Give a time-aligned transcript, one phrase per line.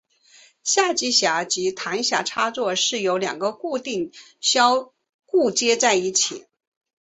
[0.63, 4.91] 下机匣及弹匣插座是由两个固定销
[5.27, 6.47] 固接在一起。